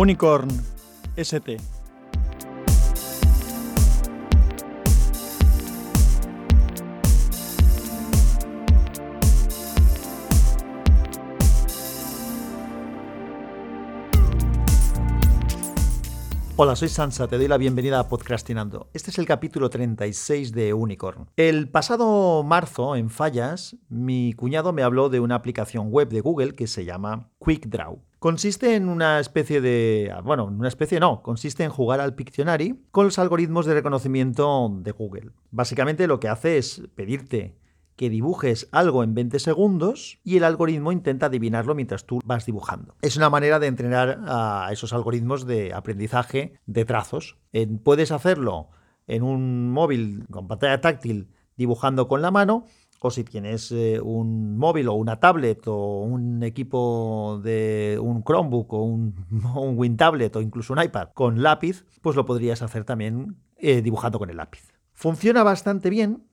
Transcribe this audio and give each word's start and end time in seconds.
Unicorn 0.00 0.48
ST. 1.16 1.56
Hola, 16.54 16.76
soy 16.76 16.88
Sansa, 16.88 17.26
te 17.26 17.36
doy 17.36 17.48
la 17.48 17.56
bienvenida 17.56 17.98
a 17.98 18.08
Podcastinando. 18.08 18.90
Este 18.94 19.10
es 19.10 19.18
el 19.18 19.26
capítulo 19.26 19.68
36 19.68 20.52
de 20.52 20.74
Unicorn. 20.74 21.28
El 21.34 21.68
pasado 21.72 22.44
marzo, 22.44 22.94
en 22.94 23.10
Fallas, 23.10 23.76
mi 23.88 24.32
cuñado 24.34 24.72
me 24.72 24.84
habló 24.84 25.08
de 25.08 25.18
una 25.18 25.34
aplicación 25.34 25.90
web 25.90 26.08
de 26.08 26.20
Google 26.20 26.54
que 26.54 26.68
se 26.68 26.84
llama 26.84 27.32
QuickDraw. 27.40 28.07
Consiste 28.18 28.74
en 28.74 28.88
una 28.88 29.20
especie 29.20 29.60
de... 29.60 30.12
Bueno, 30.24 30.46
una 30.46 30.66
especie 30.66 30.98
no, 30.98 31.22
consiste 31.22 31.62
en 31.62 31.70
jugar 31.70 32.00
al 32.00 32.16
Pictionary 32.16 32.84
con 32.90 33.04
los 33.04 33.18
algoritmos 33.20 33.64
de 33.64 33.74
reconocimiento 33.74 34.70
de 34.80 34.90
Google. 34.90 35.30
Básicamente 35.52 36.08
lo 36.08 36.18
que 36.18 36.28
hace 36.28 36.58
es 36.58 36.82
pedirte 36.96 37.56
que 37.94 38.10
dibujes 38.10 38.68
algo 38.72 39.04
en 39.04 39.14
20 39.14 39.38
segundos 39.38 40.18
y 40.24 40.36
el 40.36 40.44
algoritmo 40.44 40.90
intenta 40.90 41.26
adivinarlo 41.26 41.76
mientras 41.76 42.06
tú 42.06 42.20
vas 42.24 42.44
dibujando. 42.44 42.96
Es 43.02 43.16
una 43.16 43.30
manera 43.30 43.60
de 43.60 43.68
entrenar 43.68 44.20
a 44.26 44.68
esos 44.72 44.92
algoritmos 44.92 45.46
de 45.46 45.72
aprendizaje 45.72 46.54
de 46.66 46.84
trazos. 46.84 47.38
puedes 47.84 48.10
hacerlo 48.10 48.70
en 49.06 49.22
un 49.22 49.70
móvil 49.70 50.26
con 50.30 50.48
pantalla 50.48 50.80
táctil 50.80 51.28
dibujando 51.56 52.08
con 52.08 52.22
la 52.22 52.30
mano 52.30 52.66
o 53.00 53.10
si 53.10 53.24
tienes 53.24 53.70
eh, 53.72 54.00
un 54.00 54.56
móvil 54.56 54.88
o 54.88 54.94
una 54.94 55.20
tablet 55.20 55.66
o 55.66 56.00
un 56.00 56.42
equipo 56.42 57.40
de 57.42 57.98
un 58.00 58.22
Chromebook 58.22 58.72
o 58.72 58.82
un, 58.82 59.14
un 59.30 59.78
WinTablet 59.78 60.34
o 60.36 60.40
incluso 60.40 60.72
un 60.72 60.82
iPad 60.82 61.10
con 61.14 61.42
lápiz, 61.42 61.84
pues 62.02 62.16
lo 62.16 62.24
podrías 62.24 62.62
hacer 62.62 62.84
también 62.84 63.36
eh, 63.56 63.82
dibujando 63.82 64.18
con 64.18 64.30
el 64.30 64.36
lápiz. 64.36 64.72
Funciona 64.92 65.42
bastante 65.42 65.90
bien 65.90 66.24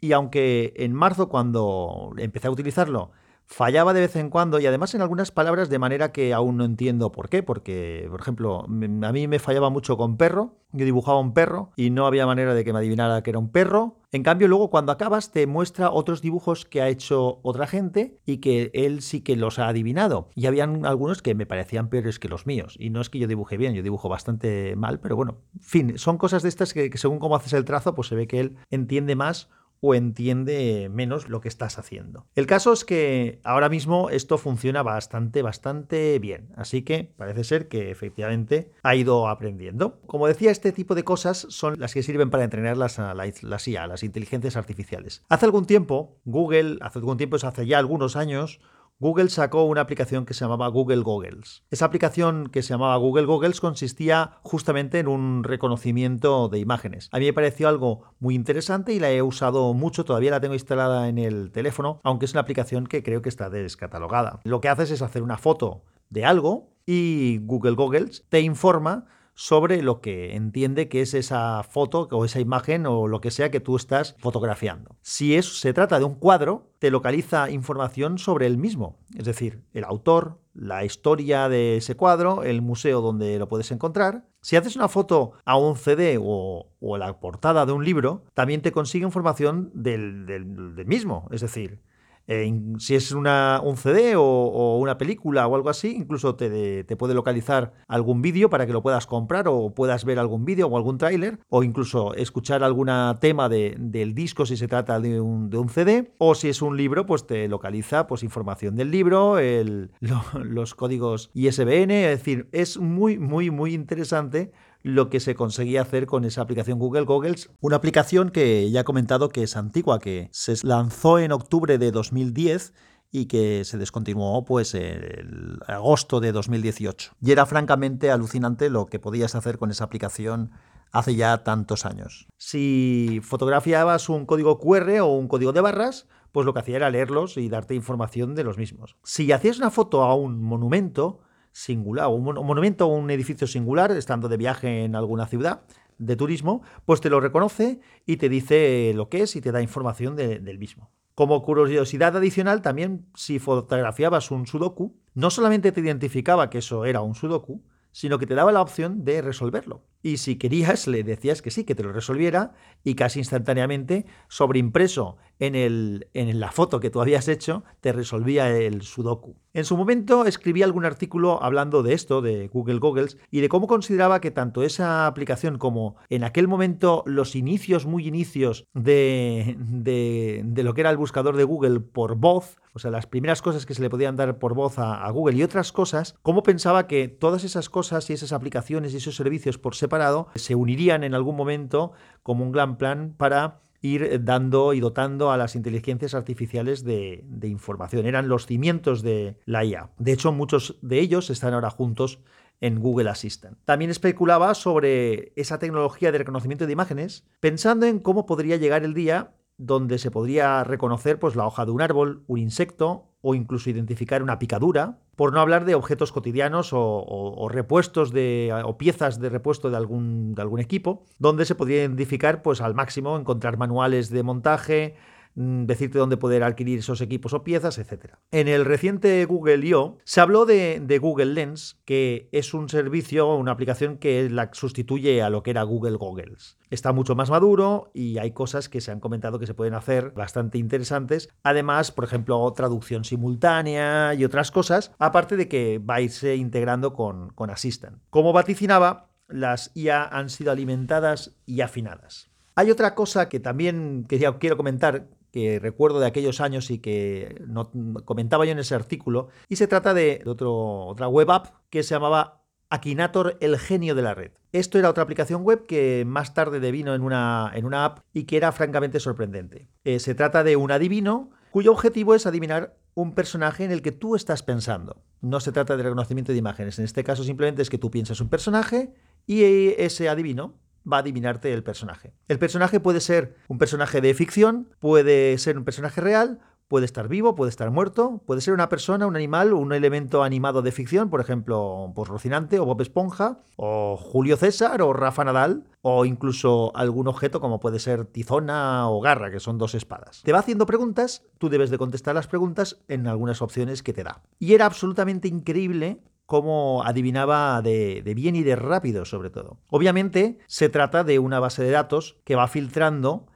y 0.00 0.12
aunque 0.12 0.72
en 0.76 0.92
marzo 0.92 1.28
cuando 1.28 2.12
empecé 2.16 2.48
a 2.48 2.50
utilizarlo 2.50 3.12
fallaba 3.46 3.92
de 3.92 4.00
vez 4.00 4.16
en 4.16 4.30
cuando 4.30 4.58
y 4.58 4.66
además 4.66 4.94
en 4.94 5.02
algunas 5.02 5.30
palabras 5.30 5.68
de 5.68 5.78
manera 5.78 6.12
que 6.12 6.32
aún 6.32 6.56
no 6.56 6.64
entiendo 6.64 7.12
por 7.12 7.28
qué, 7.28 7.42
porque 7.42 8.06
por 8.10 8.20
ejemplo 8.20 8.64
a 8.64 9.12
mí 9.12 9.28
me 9.28 9.38
fallaba 9.38 9.70
mucho 9.70 9.96
con 9.96 10.16
perro, 10.16 10.56
yo 10.72 10.84
dibujaba 10.84 11.20
un 11.20 11.34
perro 11.34 11.70
y 11.76 11.90
no 11.90 12.06
había 12.06 12.26
manera 12.26 12.52
de 12.52 12.64
que 12.64 12.72
me 12.72 12.80
adivinara 12.80 13.22
que 13.22 13.30
era 13.30 13.38
un 13.38 13.50
perro. 13.50 14.00
En 14.10 14.22
cambio 14.22 14.48
luego 14.48 14.70
cuando 14.70 14.92
acabas 14.92 15.30
te 15.30 15.46
muestra 15.46 15.90
otros 15.90 16.20
dibujos 16.20 16.64
que 16.64 16.82
ha 16.82 16.88
hecho 16.88 17.38
otra 17.42 17.66
gente 17.66 18.18
y 18.26 18.38
que 18.38 18.70
él 18.74 19.00
sí 19.00 19.20
que 19.20 19.36
los 19.36 19.58
ha 19.58 19.68
adivinado. 19.68 20.30
Y 20.34 20.46
habían 20.46 20.84
algunos 20.84 21.22
que 21.22 21.34
me 21.34 21.46
parecían 21.46 21.88
peores 21.88 22.18
que 22.18 22.28
los 22.28 22.46
míos. 22.46 22.76
Y 22.78 22.90
no 22.90 23.00
es 23.00 23.08
que 23.08 23.20
yo 23.20 23.28
dibuje 23.28 23.56
bien, 23.56 23.74
yo 23.74 23.82
dibujo 23.82 24.08
bastante 24.08 24.74
mal, 24.76 24.98
pero 24.98 25.14
bueno, 25.14 25.38
en 25.54 25.62
fin, 25.62 25.98
son 25.98 26.18
cosas 26.18 26.42
de 26.42 26.48
estas 26.48 26.74
que, 26.74 26.90
que 26.90 26.98
según 26.98 27.20
cómo 27.20 27.36
haces 27.36 27.52
el 27.52 27.64
trazo 27.64 27.94
pues 27.94 28.08
se 28.08 28.16
ve 28.16 28.26
que 28.26 28.40
él 28.40 28.56
entiende 28.70 29.14
más 29.14 29.48
o 29.80 29.94
entiende 29.94 30.88
menos 30.90 31.28
lo 31.28 31.40
que 31.40 31.48
estás 31.48 31.78
haciendo. 31.78 32.26
El 32.34 32.46
caso 32.46 32.72
es 32.72 32.84
que 32.84 33.40
ahora 33.44 33.68
mismo 33.68 34.10
esto 34.10 34.38
funciona 34.38 34.82
bastante, 34.82 35.42
bastante 35.42 36.18
bien, 36.18 36.48
así 36.56 36.82
que 36.82 37.12
parece 37.16 37.44
ser 37.44 37.68
que 37.68 37.90
efectivamente 37.90 38.70
ha 38.82 38.94
ido 38.94 39.28
aprendiendo. 39.28 40.00
Como 40.06 40.26
decía, 40.26 40.50
este 40.50 40.72
tipo 40.72 40.94
de 40.94 41.04
cosas 41.04 41.46
son 41.50 41.74
las 41.78 41.92
que 41.92 42.02
sirven 42.02 42.30
para 42.30 42.44
entrenar 42.44 42.76
las, 42.76 42.98
las 42.98 43.68
IA, 43.68 43.86
las 43.86 44.02
inteligencias 44.02 44.56
artificiales. 44.56 45.22
Hace 45.28 45.46
algún 45.46 45.66
tiempo, 45.66 46.16
Google, 46.24 46.78
hace 46.80 46.98
algún 46.98 47.18
tiempo, 47.18 47.36
es 47.36 47.44
hace 47.44 47.66
ya 47.66 47.78
algunos 47.78 48.16
años, 48.16 48.60
Google 49.00 49.28
sacó 49.28 49.64
una 49.64 49.80
aplicación 49.80 50.24
que 50.24 50.34
se 50.34 50.44
llamaba 50.44 50.68
Google 50.68 51.02
Goggles. 51.02 51.64
Esa 51.70 51.86
aplicación 51.86 52.46
que 52.46 52.62
se 52.62 52.74
llamaba 52.74 52.96
Google 52.96 53.26
Goggles 53.26 53.60
consistía 53.60 54.38
justamente 54.42 55.00
en 55.00 55.08
un 55.08 55.42
reconocimiento 55.42 56.48
de 56.48 56.60
imágenes. 56.60 57.08
A 57.10 57.18
mí 57.18 57.26
me 57.26 57.32
pareció 57.32 57.68
algo 57.68 58.04
muy 58.20 58.36
interesante 58.36 58.92
y 58.92 59.00
la 59.00 59.10
he 59.10 59.20
usado 59.20 59.74
mucho, 59.74 60.04
todavía 60.04 60.30
la 60.30 60.40
tengo 60.40 60.54
instalada 60.54 61.08
en 61.08 61.18
el 61.18 61.50
teléfono, 61.50 62.00
aunque 62.04 62.26
es 62.26 62.32
una 62.32 62.42
aplicación 62.42 62.86
que 62.86 63.02
creo 63.02 63.20
que 63.20 63.28
está 63.28 63.50
descatalogada. 63.50 64.38
Lo 64.44 64.60
que 64.60 64.68
haces 64.68 64.92
es 64.92 65.02
hacer 65.02 65.24
una 65.24 65.38
foto 65.38 65.82
de 66.10 66.24
algo 66.24 66.70
y 66.86 67.38
Google 67.38 67.74
Goggles 67.74 68.24
te 68.28 68.42
informa 68.42 69.06
sobre 69.34 69.82
lo 69.82 70.00
que 70.00 70.34
entiende 70.34 70.88
que 70.88 71.02
es 71.02 71.14
esa 71.14 71.62
foto 71.62 72.08
o 72.10 72.24
esa 72.24 72.40
imagen 72.40 72.86
o 72.86 73.08
lo 73.08 73.20
que 73.20 73.30
sea 73.30 73.50
que 73.50 73.60
tú 73.60 73.76
estás 73.76 74.16
fotografiando. 74.18 74.96
Si 75.02 75.34
es, 75.34 75.60
se 75.60 75.72
trata 75.72 75.98
de 75.98 76.04
un 76.04 76.14
cuadro, 76.14 76.70
te 76.78 76.90
localiza 76.90 77.50
información 77.50 78.18
sobre 78.18 78.46
el 78.46 78.58
mismo, 78.58 78.98
es 79.16 79.24
decir, 79.24 79.62
el 79.72 79.84
autor, 79.84 80.38
la 80.54 80.84
historia 80.84 81.48
de 81.48 81.76
ese 81.78 81.96
cuadro, 81.96 82.44
el 82.44 82.62
museo 82.62 83.00
donde 83.00 83.38
lo 83.38 83.48
puedes 83.48 83.70
encontrar. 83.72 84.24
Si 84.40 84.56
haces 84.56 84.76
una 84.76 84.88
foto 84.88 85.32
a 85.44 85.56
un 85.56 85.76
CD 85.76 86.18
o, 86.20 86.68
la 86.96 87.18
portada 87.18 87.66
de 87.66 87.72
un 87.72 87.84
libro, 87.84 88.24
también 88.34 88.62
te 88.62 88.70
consigue 88.70 89.04
información 89.04 89.70
del 89.74 90.84
mismo, 90.86 91.28
es 91.32 91.40
decir, 91.40 91.80
si 92.26 92.94
es 92.94 93.12
una, 93.12 93.60
un 93.62 93.76
CD 93.76 94.14
o, 94.16 94.78
una 94.78 94.98
película 94.98 95.46
o 95.46 95.54
algo 95.54 95.68
así, 95.68 95.94
incluso 95.96 96.34
te, 96.36 96.84
te 96.84 96.96
puede 96.96 97.14
localizar 97.14 97.72
algún 97.88 98.22
vídeo 98.22 98.50
para 98.50 98.66
que 98.66 98.72
lo 98.72 98.82
puedas 98.82 99.06
comprar 99.06 99.46
o 99.48 99.74
puedas 99.74 100.04
ver 100.04 100.18
algún 100.18 100.44
vídeo 100.44 100.68
o 100.68 100.76
algún 100.76 100.98
tráiler 100.98 101.38
o 101.48 101.62
incluso 101.62 102.14
escuchar 102.14 102.62
algún 102.62 102.90
tema 103.20 103.48
de, 103.48 103.76
del 103.78 104.14
disco 104.14 104.46
si 104.46 104.56
se 104.56 104.68
trata 104.68 105.00
de 105.00 105.20
un, 105.20 105.50
de 105.50 105.58
un, 105.58 105.68
CD 105.68 106.12
o 106.18 106.34
si 106.34 106.48
es 106.48 106.62
un 106.62 106.76
libro, 106.76 107.06
pues 107.06 107.26
te 107.26 107.48
localiza 107.48 108.06
pues, 108.06 108.22
información 108.22 108.76
del 108.76 108.90
libro, 108.90 109.38
el, 109.38 109.90
los 110.42 110.74
códigos 110.74 111.30
ISBN, 111.34 111.90
es 111.90 112.18
decir, 112.18 112.48
es 112.52 112.78
muy, 112.78 113.18
muy, 113.18 113.50
muy 113.50 113.74
interesante 113.74 114.52
lo 114.84 115.08
que 115.08 115.18
se 115.18 115.34
conseguía 115.34 115.80
hacer 115.80 116.06
con 116.06 116.26
esa 116.26 116.42
aplicación 116.42 116.78
Google 116.78 117.06
Goggles, 117.06 117.50
una 117.60 117.76
aplicación 117.76 118.28
que 118.28 118.70
ya 118.70 118.80
he 118.80 118.84
comentado 118.84 119.30
que 119.30 119.42
es 119.42 119.56
antigua, 119.56 119.98
que 119.98 120.28
se 120.30 120.54
lanzó 120.62 121.18
en 121.18 121.32
octubre 121.32 121.78
de 121.78 121.90
2010 121.90 122.74
y 123.10 123.24
que 123.24 123.64
se 123.64 123.78
descontinuó 123.78 124.44
pues 124.44 124.74
el 124.74 125.58
agosto 125.66 126.20
de 126.20 126.32
2018. 126.32 127.12
Y 127.22 127.32
era 127.32 127.46
francamente 127.46 128.10
alucinante 128.10 128.68
lo 128.68 128.84
que 128.84 128.98
podías 128.98 129.34
hacer 129.34 129.56
con 129.56 129.70
esa 129.70 129.84
aplicación 129.84 130.50
hace 130.92 131.16
ya 131.16 131.42
tantos 131.44 131.86
años. 131.86 132.28
Si 132.36 133.20
fotografiabas 133.22 134.10
un 134.10 134.26
código 134.26 134.58
QR 134.58 135.00
o 135.00 135.06
un 135.06 135.28
código 135.28 135.54
de 135.54 135.62
barras, 135.62 136.08
pues 136.30 136.44
lo 136.44 136.52
que 136.52 136.60
hacía 136.60 136.76
era 136.76 136.90
leerlos 136.90 137.38
y 137.38 137.48
darte 137.48 137.74
información 137.74 138.34
de 138.34 138.44
los 138.44 138.58
mismos. 138.58 138.96
Si 139.02 139.32
hacías 139.32 139.56
una 139.56 139.70
foto 139.70 140.02
a 140.02 140.14
un 140.14 140.42
monumento, 140.42 141.20
singular, 141.54 142.08
un, 142.08 142.24
monumento 142.24 142.88
o 142.88 142.94
un 142.96 143.08
edificio 143.10 143.46
singular, 143.46 143.92
estando 143.92 144.28
de 144.28 144.36
viaje 144.36 144.84
en 144.84 144.96
alguna 144.96 145.26
ciudad 145.26 145.62
de 145.98 146.16
turismo, 146.16 146.62
pues 146.84 147.00
te 147.00 147.08
lo 147.08 147.20
reconoce 147.20 147.80
y 148.04 148.16
te 148.16 148.28
dice 148.28 148.92
lo 148.94 149.08
que 149.08 149.22
es 149.22 149.36
y 149.36 149.40
te 149.40 149.52
da 149.52 149.62
información 149.62 150.16
del 150.16 150.58
mismo. 150.58 150.90
Como 151.14 151.40
curiosidad 151.42 152.16
adicional, 152.16 152.60
también 152.60 153.06
si 153.14 153.38
fotografiabas 153.38 154.32
un 154.32 154.48
sudoku, 154.48 154.96
no 155.14 155.30
solamente 155.30 155.70
te 155.70 155.80
identificaba 155.80 156.50
que 156.50 156.58
eso 156.58 156.84
era 156.86 157.02
un 157.02 157.14
sudoku, 157.14 157.62
sino 157.92 158.18
que 158.18 158.26
te 158.26 158.34
daba 158.34 158.50
la 158.50 158.60
opción 158.60 159.04
de 159.04 159.22
resolverlo. 159.22 159.84
Y 160.04 160.18
si 160.18 160.36
querías, 160.36 160.86
le 160.86 161.02
decías 161.02 161.40
que 161.40 161.50
sí, 161.50 161.64
que 161.64 161.74
te 161.74 161.82
lo 161.82 161.90
resolviera, 161.90 162.52
y 162.84 162.94
casi 162.94 163.20
instantáneamente, 163.20 164.04
sobreimpreso 164.28 165.16
en, 165.38 165.54
el, 165.54 166.08
en 166.12 166.38
la 166.40 166.52
foto 166.52 166.78
que 166.78 166.90
tú 166.90 167.00
habías 167.00 167.26
hecho, 167.26 167.64
te 167.80 167.90
resolvía 167.90 168.54
el 168.54 168.82
sudoku. 168.82 169.34
En 169.54 169.64
su 169.64 169.76
momento 169.76 170.26
escribí 170.26 170.62
algún 170.62 170.84
artículo 170.84 171.42
hablando 171.42 171.82
de 171.82 171.94
esto, 171.94 172.20
de 172.20 172.48
Google 172.48 172.80
Goggles, 172.80 173.16
y 173.30 173.40
de 173.40 173.48
cómo 173.48 173.66
consideraba 173.66 174.20
que 174.20 174.30
tanto 174.30 174.62
esa 174.62 175.06
aplicación 175.06 175.56
como 175.56 175.96
en 176.10 176.24
aquel 176.24 176.48
momento 176.48 177.02
los 177.06 177.34
inicios, 177.34 177.86
muy 177.86 178.06
inicios 178.06 178.66
de, 178.74 179.56
de, 179.58 180.62
lo 180.62 180.74
que 180.74 180.82
era 180.82 180.90
el 180.90 180.96
buscador 180.98 181.36
de 181.36 181.44
Google 181.44 181.80
por 181.80 182.16
voz, 182.16 182.58
o 182.74 182.80
sea, 182.80 182.90
las 182.90 183.06
primeras 183.06 183.40
cosas 183.40 183.64
que 183.64 183.74
se 183.74 183.82
le 183.82 183.88
podían 183.88 184.16
dar 184.16 184.38
por 184.38 184.54
voz 184.54 184.78
a, 184.78 185.04
a 185.04 185.10
Google 185.10 185.36
y 185.36 185.44
otras 185.44 185.70
cosas, 185.70 186.16
cómo 186.22 186.42
pensaba 186.42 186.88
que 186.88 187.06
todas 187.06 187.44
esas 187.44 187.70
cosas 187.70 188.10
y 188.10 188.12
esas 188.12 188.32
aplicaciones 188.32 188.92
y 188.92 188.96
esos 188.96 189.14
servicios 189.14 189.58
por 189.58 189.76
separado 189.76 189.93
se 190.34 190.54
unirían 190.54 191.04
en 191.04 191.14
algún 191.14 191.36
momento 191.36 191.92
como 192.22 192.44
un 192.44 192.52
gran 192.52 192.76
plan 192.76 193.14
para 193.16 193.60
ir 193.84 194.24
dando 194.24 194.72
y 194.72 194.80
dotando 194.80 195.30
a 195.30 195.36
las 195.36 195.54
inteligencias 195.54 196.14
artificiales 196.14 196.84
de, 196.84 197.22
información. 197.42 198.06
Eran 198.06 198.28
los 198.28 198.46
cimientos 198.46 199.02
de 199.02 199.36
la 199.44 199.64
IA. 199.64 199.90
De 199.98 200.12
hecho, 200.12 200.32
muchos 200.32 200.78
de 200.80 201.00
ellos 201.00 201.28
están 201.28 201.52
ahora 201.52 201.68
juntos 201.70 202.20
en 202.60 202.80
Google 202.80 203.10
Assistant. 203.10 203.58
También 203.66 203.90
especulaba 203.90 204.54
sobre 204.54 205.32
esa 205.36 205.58
tecnología 205.58 206.12
de 206.12 206.18
reconocimiento 206.18 206.66
de 206.66 206.72
imágenes, 206.72 207.26
pensando 207.40 207.84
en 207.84 207.98
cómo 207.98 208.24
podría 208.24 208.56
llegar 208.56 208.84
el 208.84 208.94
día 208.94 209.34
donde 209.58 209.98
se 209.98 210.10
podría 210.10 210.64
reconocer 210.64 211.18
pues, 211.18 211.36
la 211.36 211.46
hoja 211.46 211.66
de 211.66 211.72
un 211.72 211.82
árbol, 211.82 212.24
un 212.26 212.38
insecto 212.38 213.10
o 213.20 213.34
incluso 213.34 213.70
identificar 213.70 214.22
una 214.22 214.38
picadura, 214.38 214.98
por 215.16 215.32
no 215.32 215.40
hablar 215.40 215.64
de 215.64 215.74
objetos 215.74 216.12
cotidianos 216.12 216.70
o, 216.72 217.48
repuestos 217.50 218.12
de, 218.12 218.52
o 218.64 218.76
piezas 218.78 219.20
de 219.20 219.28
repuesto 219.28 219.70
de 219.70 219.76
algún, 219.76 220.34
de 220.34 220.42
algún 220.42 220.60
equipo, 220.60 221.04
donde 221.18 221.44
se 221.44 221.54
podría 221.54 221.80
identificar 221.82 222.42
pues, 222.42 222.60
al 222.60 222.74
máximo, 222.74 223.16
encontrar 223.16 223.56
manuales 223.56 224.10
de 224.10 224.22
montaje, 224.22 224.96
decirte 225.34 225.98
dónde 225.98 226.16
poder 226.16 226.42
adquirir 226.42 226.78
esos 226.78 227.00
equipos 227.00 227.32
o 227.32 227.42
piezas, 227.42 227.78
etc. 227.78 228.14
En 228.30 228.48
el 228.48 228.64
reciente 228.64 229.24
Google 229.24 229.66
I.O. 229.66 229.98
se 230.04 230.20
habló 230.20 230.46
de, 230.46 230.98
Google 231.00 231.26
Lens, 231.26 231.80
que 231.84 232.28
es 232.32 232.54
un 232.54 232.68
servicio, 232.68 233.34
una 233.34 233.52
aplicación 233.52 233.98
que 233.98 234.30
la 234.30 234.50
sustituye 234.52 235.22
a 235.22 235.30
lo 235.30 235.42
que 235.42 235.50
era 235.50 235.62
Google 235.62 235.96
Goggles. 235.96 236.58
Está 236.70 236.92
mucho 236.92 237.14
más 237.14 237.30
maduro 237.30 237.90
y 237.94 238.18
hay 238.18 238.32
cosas 238.32 238.68
que 238.68 238.80
se 238.80 238.90
han 238.90 239.00
comentado 239.00 239.38
que 239.38 239.46
se 239.46 239.54
pueden 239.54 239.74
hacer 239.74 240.10
bastante 240.12 240.58
interesantes. 240.58 241.28
Además, 241.42 241.90
por 241.90 242.04
ejemplo, 242.04 242.52
traducción 242.52 243.04
simultánea 243.04 244.14
y 244.14 244.24
otras 244.24 244.50
cosas, 244.50 244.92
aparte 244.98 245.36
de 245.36 245.48
que 245.48 245.80
vais 245.82 246.22
integrando 246.22 246.92
con, 246.92 247.30
con 247.30 247.50
Assistant. 247.50 247.98
Como 248.10 248.32
vaticinaba, 248.32 249.10
las 249.28 249.70
IA 249.74 250.04
han 250.04 250.30
sido 250.30 250.52
alimentadas 250.52 251.34
y 251.46 251.60
afinadas. 251.60 252.30
Hay 252.56 252.70
otra 252.70 252.94
cosa 252.94 253.28
que 253.28 253.40
también 253.40 254.04
quería, 254.08 254.32
quiero 254.38 254.56
comentar, 254.56 255.08
que 255.34 255.58
recuerdo 255.58 255.98
de 255.98 256.06
aquellos 256.06 256.40
años 256.40 256.70
y 256.70 256.78
que 256.78 257.42
no, 257.48 257.72
comentaba 258.04 258.44
yo 258.44 258.52
en 258.52 258.60
ese 258.60 258.76
artículo, 258.76 259.30
y 259.48 259.56
se 259.56 259.66
trata 259.66 259.92
de 259.92 260.22
otro, 260.26 260.86
otra 260.86 261.08
web 261.08 261.28
app 261.32 261.46
que 261.70 261.82
se 261.82 261.92
llamaba 261.92 262.44
Akinator, 262.70 263.36
el 263.40 263.58
genio 263.58 263.96
de 263.96 264.02
la 264.02 264.14
red. 264.14 264.30
Esto 264.52 264.78
era 264.78 264.90
otra 264.90 265.02
aplicación 265.02 265.42
web 265.42 265.66
que 265.66 266.04
más 266.06 266.34
tarde 266.34 266.60
devino 266.60 266.94
en 266.94 267.02
una, 267.02 267.50
en 267.52 267.64
una 267.64 267.84
app 267.84 268.04
y 268.12 268.26
que 268.26 268.36
era 268.36 268.52
francamente 268.52 269.00
sorprendente. 269.00 269.66
Eh, 269.82 269.98
se 269.98 270.14
trata 270.14 270.44
de 270.44 270.54
un 270.54 270.70
adivino 270.70 271.30
cuyo 271.50 271.72
objetivo 271.72 272.14
es 272.14 272.26
adivinar 272.26 272.76
un 272.94 273.16
personaje 273.16 273.64
en 273.64 273.72
el 273.72 273.82
que 273.82 273.90
tú 273.90 274.14
estás 274.14 274.44
pensando. 274.44 275.02
No 275.20 275.40
se 275.40 275.50
trata 275.50 275.76
de 275.76 275.82
reconocimiento 275.82 276.30
de 276.30 276.38
imágenes, 276.38 276.78
en 276.78 276.84
este 276.84 277.02
caso 277.02 277.24
simplemente 277.24 277.60
es 277.60 277.70
que 277.70 277.78
tú 277.78 277.90
piensas 277.90 278.20
un 278.20 278.28
personaje 278.28 278.94
y 279.26 279.42
ese 279.78 280.08
adivino 280.08 280.54
va 280.90 280.98
a 280.98 281.00
adivinarte 281.00 281.52
el 281.52 281.62
personaje. 281.62 282.14
El 282.28 282.38
personaje 282.38 282.80
puede 282.80 283.00
ser 283.00 283.36
un 283.48 283.58
personaje 283.58 284.00
de 284.00 284.14
ficción, 284.14 284.68
puede 284.78 285.38
ser 285.38 285.58
un 285.58 285.64
personaje 285.64 286.00
real, 286.00 286.40
puede 286.68 286.86
estar 286.86 287.08
vivo, 287.08 287.34
puede 287.34 287.50
estar 287.50 287.70
muerto, 287.70 288.22
puede 288.26 288.40
ser 288.40 288.54
una 288.54 288.68
persona, 288.68 289.06
un 289.06 289.16
animal, 289.16 289.52
un 289.52 289.72
elemento 289.72 290.22
animado 290.22 290.62
de 290.62 290.72
ficción, 290.72 291.10
por 291.10 291.20
ejemplo, 291.20 291.92
pues 291.94 292.08
Rocinante 292.08 292.58
o 292.58 292.64
Bob 292.64 292.80
Esponja, 292.80 293.38
o 293.56 293.96
Julio 293.96 294.36
César 294.36 294.82
o 294.82 294.92
Rafa 294.92 295.24
Nadal, 295.24 295.64
o 295.82 296.04
incluso 296.04 296.74
algún 296.74 297.08
objeto 297.08 297.40
como 297.40 297.60
puede 297.60 297.78
ser 297.78 298.06
Tizona 298.06 298.88
o 298.88 299.00
Garra, 299.00 299.30
que 299.30 299.40
son 299.40 299.58
dos 299.58 299.74
espadas. 299.74 300.22
Te 300.24 300.32
va 300.32 300.40
haciendo 300.40 300.66
preguntas, 300.66 301.22
tú 301.38 301.48
debes 301.48 301.70
de 301.70 301.78
contestar 301.78 302.14
las 302.14 302.26
preguntas 302.26 302.78
en 302.88 303.06
algunas 303.06 303.42
opciones 303.42 303.82
que 303.82 303.92
te 303.92 304.02
da. 304.04 304.22
Y 304.38 304.54
era 304.54 304.66
absolutamente 304.66 305.28
increíble 305.28 306.00
cómo 306.26 306.82
adivinaba 306.84 307.60
de, 307.62 308.02
bien 308.14 308.36
y 308.36 308.42
de 308.42 308.56
rápido 308.56 309.04
sobre 309.04 309.30
todo. 309.30 309.58
Obviamente 309.68 310.38
se 310.46 310.68
trata 310.68 311.04
de 311.04 311.18
una 311.18 311.40
base 311.40 311.62
de 311.62 311.70
datos 311.70 312.16
que 312.24 312.36
va 312.36 312.48
filtrando 312.48 313.26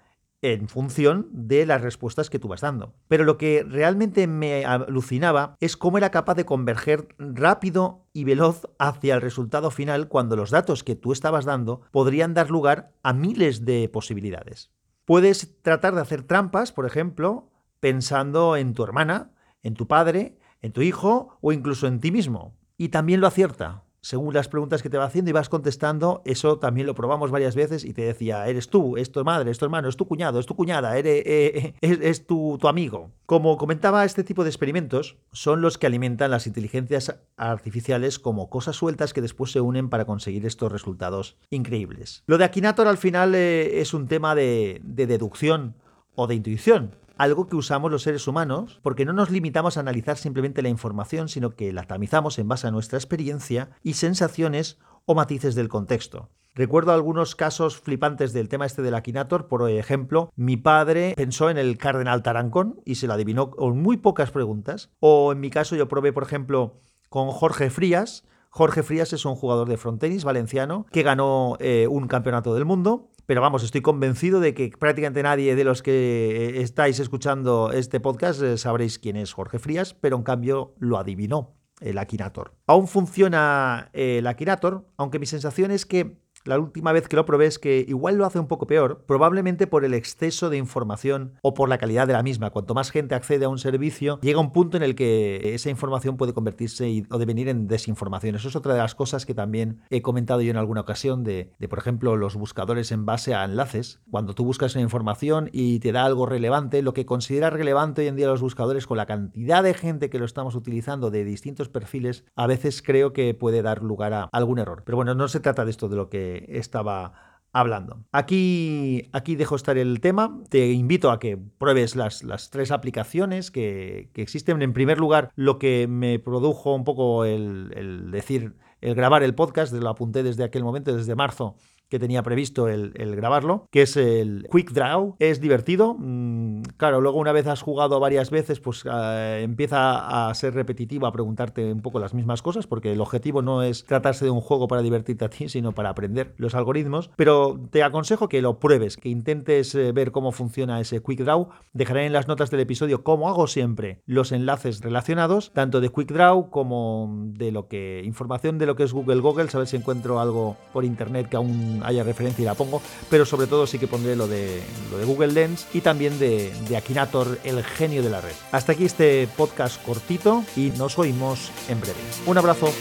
en 0.40 0.68
función 0.68 1.28
de 1.32 1.66
las 1.66 1.82
respuestas 1.82 2.30
que 2.30 2.38
tú 2.38 2.46
vas 2.46 2.60
dando. 2.60 2.94
Pero 3.08 3.24
lo 3.24 3.38
que 3.38 3.64
realmente 3.68 4.28
me 4.28 4.64
alucinaba 4.64 5.56
es 5.58 5.76
cómo 5.76 5.98
era 5.98 6.10
capaz 6.10 6.34
de 6.34 6.44
converger 6.44 7.08
rápido 7.18 8.06
y 8.12 8.22
veloz 8.22 8.68
hacia 8.78 9.16
el 9.16 9.20
resultado 9.20 9.72
final 9.72 10.06
cuando 10.08 10.36
los 10.36 10.50
datos 10.50 10.84
que 10.84 10.94
tú 10.94 11.12
estabas 11.12 11.44
dando 11.44 11.82
podrían 11.90 12.34
dar 12.34 12.50
lugar 12.50 12.92
a 13.02 13.12
miles 13.12 13.64
de 13.64 13.88
posibilidades. 13.88 14.70
Puedes 15.04 15.60
tratar 15.62 15.94
de 15.94 16.02
hacer 16.02 16.22
trampas, 16.22 16.70
por 16.70 16.86
ejemplo, 16.86 17.50
pensando 17.80 18.56
en 18.56 18.74
tu 18.74 18.84
hermana, 18.84 19.32
en 19.62 19.74
tu 19.74 19.88
padre, 19.88 20.38
en 20.60 20.72
tu 20.72 20.82
hijo 20.82 21.38
o 21.40 21.52
incluso 21.52 21.88
en 21.88 21.98
ti 21.98 22.12
mismo 22.12 22.58
y 22.78 22.88
también 22.88 23.20
lo 23.20 23.26
acierta. 23.26 23.82
Según 24.00 24.32
las 24.32 24.48
preguntas 24.48 24.80
que 24.80 24.88
te 24.88 24.96
va 24.96 25.04
haciendo 25.04 25.30
y 25.30 25.32
vas 25.32 25.48
contestando, 25.48 26.22
eso 26.24 26.58
también 26.58 26.86
lo 26.86 26.94
probamos 26.94 27.32
varias 27.32 27.56
veces 27.56 27.84
y 27.84 27.92
te 27.92 28.02
decía, 28.02 28.46
eres 28.46 28.70
tú, 28.70 28.96
es 28.96 29.10
tu 29.10 29.22
madre, 29.24 29.50
es 29.50 29.58
tu 29.58 29.64
hermano, 29.64 29.88
es 29.88 29.96
tu 29.96 30.06
cuñado, 30.06 30.38
es 30.38 30.46
tu 30.46 30.54
cuñada, 30.54 30.96
eres, 30.96 31.24
eh, 31.26 31.74
eh, 31.82 31.98
es, 32.02 32.24
tu, 32.24 32.58
amigo. 32.62 33.10
Como 33.26 33.56
comentaba, 33.56 34.04
este 34.04 34.22
tipo 34.22 34.44
de 34.44 34.50
experimentos 34.50 35.16
son 35.32 35.60
los 35.60 35.78
que 35.78 35.88
alimentan 35.88 36.30
las 36.30 36.46
inteligencias 36.46 37.16
artificiales 37.36 38.20
como 38.20 38.48
cosas 38.48 38.76
sueltas 38.76 39.12
que 39.12 39.20
después 39.20 39.50
se 39.50 39.60
unen 39.60 39.90
para 39.90 40.04
conseguir 40.04 40.46
estos 40.46 40.70
resultados 40.70 41.36
increíbles. 41.50 42.22
Lo 42.26 42.38
de 42.38 42.44
Akinator 42.44 42.86
al 42.86 42.98
final 42.98 43.34
eh, 43.34 43.80
es 43.80 43.94
un 43.94 44.06
tema 44.06 44.36
de 44.36 44.80
deducción 44.84 45.74
o 46.14 46.28
de 46.28 46.36
intuición 46.36 46.92
algo 47.18 47.46
que 47.46 47.56
usamos 47.56 47.90
los 47.90 48.02
seres 48.02 48.26
humanos 48.26 48.80
porque 48.82 49.04
no 49.04 49.12
nos 49.12 49.30
limitamos 49.30 49.76
a 49.76 49.80
analizar 49.80 50.16
simplemente 50.16 50.62
la 50.62 50.68
información, 50.68 51.28
sino 51.28 51.50
que 51.50 51.72
la 51.72 51.82
tamizamos 51.82 52.38
en 52.38 52.48
base 52.48 52.66
a 52.66 52.70
nuestra 52.70 52.98
experiencia 52.98 53.70
y 53.82 53.94
sensaciones 53.94 54.78
o 55.04 55.14
matices 55.14 55.54
del 55.54 55.68
contexto. 55.68 56.30
Recuerdo 56.54 56.92
algunos 56.92 57.36
casos 57.36 57.78
flipantes 57.78 58.32
del 58.32 58.48
tema 58.48 58.66
este 58.66 58.82
del 58.82 58.94
Akinator. 58.94 59.46
Por 59.46 59.70
ejemplo, 59.70 60.32
mi 60.34 60.56
padre 60.56 61.14
pensó 61.16 61.50
en 61.50 61.56
el 61.56 61.78
cardenal 61.78 62.22
Tarancón 62.24 62.80
y 62.84 62.96
se 62.96 63.06
lo 63.06 63.12
adivinó 63.12 63.50
con 63.50 63.80
muy 63.80 63.96
pocas 63.96 64.32
preguntas. 64.32 64.90
O 64.98 65.30
en 65.30 65.38
mi 65.38 65.50
caso 65.50 65.76
yo 65.76 65.86
probé, 65.86 66.12
por 66.12 66.24
ejemplo, 66.24 66.80
con 67.08 67.30
Jorge 67.30 67.70
Frías. 67.70 68.24
Jorge 68.50 68.82
Frías 68.82 69.12
es 69.12 69.24
un 69.24 69.34
jugador 69.34 69.68
de 69.68 69.76
frontenis 69.76 70.24
valenciano 70.24 70.86
que 70.90 71.02
ganó 71.02 71.56
eh, 71.60 71.86
un 71.88 72.08
campeonato 72.08 72.54
del 72.54 72.64
mundo 72.64 73.10
pero 73.28 73.42
vamos, 73.42 73.62
estoy 73.62 73.82
convencido 73.82 74.40
de 74.40 74.54
que 74.54 74.70
prácticamente 74.70 75.22
nadie 75.22 75.54
de 75.54 75.62
los 75.62 75.82
que 75.82 75.90
eh, 75.90 76.62
estáis 76.62 76.98
escuchando 76.98 77.72
este 77.72 78.00
podcast 78.00 78.40
eh, 78.40 78.56
sabréis 78.56 78.98
quién 78.98 79.16
es 79.16 79.34
Jorge 79.34 79.58
Frías, 79.58 79.92
pero 79.92 80.16
en 80.16 80.22
cambio 80.22 80.74
lo 80.78 80.96
adivinó 80.96 81.54
el 81.82 81.98
Akinator. 81.98 82.54
Aún 82.66 82.88
funciona 82.88 83.90
el 83.92 84.26
Akinator, 84.26 84.86
aunque 84.96 85.18
mi 85.18 85.26
sensación 85.26 85.70
es 85.72 85.84
que 85.84 86.22
la 86.48 86.58
última 86.58 86.92
vez 86.92 87.08
que 87.08 87.16
lo 87.16 87.26
probé 87.26 87.44
es 87.44 87.58
que 87.58 87.84
igual 87.86 88.16
lo 88.16 88.24
hace 88.24 88.38
un 88.38 88.48
poco 88.48 88.66
peor, 88.66 89.04
probablemente 89.06 89.66
por 89.66 89.84
el 89.84 89.92
exceso 89.92 90.48
de 90.48 90.56
información 90.56 91.34
o 91.42 91.52
por 91.52 91.68
la 91.68 91.76
calidad 91.76 92.06
de 92.06 92.14
la 92.14 92.22
misma. 92.22 92.50
Cuanto 92.50 92.72
más 92.72 92.90
gente 92.90 93.14
accede 93.14 93.44
a 93.44 93.50
un 93.50 93.58
servicio, 93.58 94.18
llega 94.22 94.40
un 94.40 94.52
punto 94.52 94.78
en 94.78 94.82
el 94.82 94.94
que 94.94 95.54
esa 95.54 95.68
información 95.68 96.16
puede 96.16 96.32
convertirse 96.32 97.04
o 97.10 97.18
devenir 97.18 97.50
en 97.50 97.68
desinformación. 97.68 98.34
Eso 98.34 98.48
es 98.48 98.56
otra 98.56 98.72
de 98.72 98.80
las 98.80 98.94
cosas 98.94 99.26
que 99.26 99.34
también 99.34 99.82
he 99.90 100.00
comentado 100.00 100.40
yo 100.40 100.50
en 100.50 100.56
alguna 100.56 100.80
ocasión 100.80 101.22
de, 101.22 101.52
por 101.68 101.78
ejemplo, 101.78 102.16
los 102.16 102.34
buscadores 102.34 102.92
en 102.92 103.04
base 103.04 103.34
a 103.34 103.44
enlaces. 103.44 104.00
Cuando 104.10 104.34
tú 104.34 104.46
buscas 104.46 104.74
una 104.74 104.82
información 104.82 105.50
y 105.52 105.80
te 105.80 105.92
da 105.92 106.06
algo 106.06 106.24
relevante, 106.24 106.80
lo 106.80 106.94
que 106.94 107.04
considera 107.04 107.50
relevante 107.50 108.00
hoy 108.00 108.08
en 108.08 108.16
día 108.16 108.26
los 108.26 108.40
buscadores 108.40 108.86
con 108.86 108.96
la 108.96 109.04
cantidad 109.04 109.62
de 109.62 109.74
gente 109.74 110.08
que 110.08 110.18
lo 110.18 110.24
estamos 110.24 110.54
utilizando 110.54 111.10
de 111.10 111.24
distintos 111.24 111.68
perfiles, 111.68 112.24
a 112.36 112.46
veces 112.46 112.80
creo 112.80 113.12
que 113.12 113.34
puede 113.34 113.60
dar 113.60 113.82
lugar 113.82 114.14
a 114.14 114.30
algún 114.32 114.58
error. 114.58 114.82
Pero 114.86 114.96
bueno, 114.96 115.14
no 115.14 115.28
se 115.28 115.40
trata 115.40 115.66
de 115.66 115.70
esto 115.72 115.90
de 115.90 115.96
lo 115.96 116.08
que 116.08 116.37
estaba 116.48 117.28
hablando. 117.52 118.04
Aquí, 118.12 119.08
aquí 119.12 119.36
dejo 119.36 119.56
estar 119.56 119.78
el 119.78 120.00
tema. 120.00 120.42
Te 120.48 120.70
invito 120.72 121.10
a 121.10 121.18
que 121.18 121.36
pruebes 121.36 121.96
las, 121.96 122.22
las 122.22 122.50
tres 122.50 122.70
aplicaciones 122.70 123.50
que, 123.50 124.10
existen. 124.14 124.62
En 124.62 124.72
primer 124.72 124.98
lugar, 124.98 125.30
lo 125.34 125.58
que 125.58 125.86
me 125.88 126.18
produjo 126.18 126.74
un 126.74 126.84
poco 126.84 127.24
el, 127.24 127.72
el 127.74 128.10
decir, 128.10 128.54
el 128.80 128.94
grabar 128.94 129.22
el 129.22 129.34
podcast, 129.34 129.72
lo 129.72 129.88
apunté 129.88 130.22
desde 130.22 130.44
aquel 130.44 130.64
momento, 130.64 130.94
desde 130.94 131.14
marzo 131.14 131.56
que 131.88 131.98
tenía 131.98 132.22
previsto 132.22 132.68
el, 132.68 132.92
grabarlo, 133.16 133.66
que 133.70 133.82
es 133.82 133.96
el 133.96 134.46
Quick 134.50 134.72
Draw. 134.72 135.16
Es 135.18 135.40
divertido. 135.40 135.96
Mm, 135.98 136.62
claro, 136.76 137.00
luego 137.00 137.18
una 137.18 137.32
vez 137.32 137.46
has 137.46 137.62
jugado 137.62 138.00
varias 138.00 138.30
veces, 138.30 138.60
pues 138.60 138.84
eh, 138.90 139.40
empieza 139.42 140.28
a 140.28 140.34
ser 140.34 140.54
repetitivo, 140.54 141.06
a 141.06 141.12
preguntarte 141.12 141.72
un 141.72 141.80
poco 141.80 141.98
las 141.98 142.14
mismas 142.14 142.42
cosas, 142.42 142.66
porque 142.66 142.92
el 142.92 143.00
objetivo 143.00 143.42
no 143.42 143.62
es 143.62 143.84
tratarse 143.84 144.24
de 144.24 144.30
un 144.30 144.40
juego 144.40 144.68
para 144.68 144.82
divertirte 144.82 145.24
a 145.24 145.30
ti, 145.30 145.48
sino 145.48 145.72
para 145.72 145.90
aprender 145.90 146.34
los 146.36 146.54
algoritmos. 146.54 147.10
Pero 147.16 147.58
te 147.70 147.82
aconsejo 147.82 148.28
que 148.28 148.42
lo 148.42 148.58
pruebes, 148.58 148.96
que 148.96 149.08
intentes 149.08 149.74
eh, 149.74 149.92
ver 149.92 150.12
cómo 150.12 150.32
funciona 150.32 150.80
ese 150.80 151.02
Quick 151.02 151.20
Draw. 151.20 151.48
Dejaré 151.72 152.06
en 152.06 152.12
las 152.12 152.28
notas 152.28 152.50
del 152.50 152.60
episodio, 152.60 153.02
como 153.02 153.28
hago 153.28 153.46
siempre, 153.46 154.02
los 154.06 154.32
enlaces 154.32 154.80
relacionados, 154.80 155.52
tanto 155.52 155.80
de 155.80 155.90
Quick 155.90 156.12
Draw 156.12 156.50
como 156.50 157.24
de 157.28 157.52
lo 157.52 157.68
que 157.68 158.02
información 158.04 158.58
de 158.58 158.66
lo 158.66 158.76
que 158.76 158.82
es 158.82 158.92
Google 158.92 159.20
Google, 159.20 159.48
a 159.52 159.58
ver 159.58 159.66
si 159.66 159.76
encuentro 159.76 160.20
algo 160.20 160.56
por 160.72 160.84
internet 160.84 161.28
que 161.28 161.36
aún 161.36 161.77
haya 161.84 162.02
referencia 162.02 162.42
y 162.42 162.46
la 162.46 162.54
pongo, 162.54 162.82
pero 163.10 163.24
sobre 163.24 163.46
todo 163.46 163.66
sí 163.66 163.78
que 163.78 163.86
pondré 163.86 164.16
lo 164.16 164.26
de, 164.26 164.62
lo 164.90 164.98
de 164.98 165.04
Google 165.04 165.32
Lens 165.32 165.66
y 165.72 165.80
también 165.80 166.18
de, 166.18 166.52
de 166.68 166.76
Akinator, 166.76 167.38
el 167.44 167.62
genio 167.64 168.02
de 168.02 168.10
la 168.10 168.20
red. 168.20 168.34
Hasta 168.52 168.72
aquí 168.72 168.84
este 168.84 169.28
podcast 169.36 169.82
cortito 169.84 170.44
y 170.56 170.70
nos 170.76 170.98
oímos 170.98 171.50
en 171.68 171.80
breve. 171.80 171.98
Un 172.26 172.38
abrazo. 172.38 172.72